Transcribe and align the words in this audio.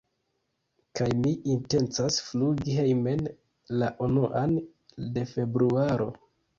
kaj 0.99 1.07
ni 1.25 1.33
intencas 1.57 2.17
flugi 2.31 2.79
hejmen 2.79 3.23
la 3.79 3.93
unuan 4.09 4.61
de 5.17 5.31
februaro. 5.37 6.15